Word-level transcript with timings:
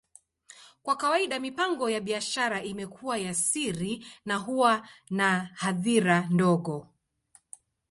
Kwa 0.83 0.95
kawaida, 0.97 1.39
mipango 1.39 1.89
ya 1.89 1.99
biashara 2.01 2.63
imekuwa 2.63 3.17
ya 3.17 3.33
siri 3.33 4.05
na 4.25 4.35
huwa 4.37 4.87
na 5.09 5.49
hadhira 5.53 6.27
ndogo. 6.29 6.87